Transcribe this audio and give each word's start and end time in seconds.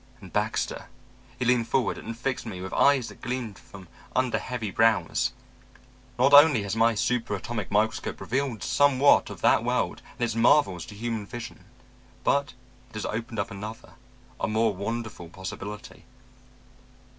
And 0.19 0.33
Baxter,' 0.33 0.85
he 1.37 1.45
leaned 1.45 1.67
forward 1.67 1.95
and 1.99 2.17
fixed 2.17 2.47
me 2.47 2.59
with 2.59 2.73
eyes 2.73 3.09
that 3.09 3.21
gleamed 3.21 3.59
from 3.59 3.87
under 4.15 4.39
heavy 4.39 4.71
brows, 4.71 5.31
'not 6.17 6.33
only 6.33 6.63
has 6.63 6.75
my 6.75 6.95
super 6.95 7.35
atomic 7.35 7.69
microscope 7.69 8.19
revealed 8.19 8.63
somewhat 8.63 9.29
of 9.29 9.41
that 9.41 9.63
world 9.63 10.01
and 10.13 10.21
its 10.21 10.33
marvels 10.33 10.87
to 10.87 10.95
human 10.95 11.27
vision, 11.27 11.65
but 12.23 12.55
it 12.89 12.95
has 12.95 13.05
opened 13.05 13.37
up 13.37 13.51
another, 13.51 13.93
a 14.39 14.47
more 14.47 14.75
wonderful 14.75 15.29
possibility.' 15.29 16.03